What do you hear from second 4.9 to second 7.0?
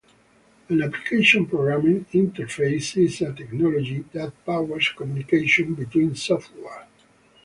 communication between software.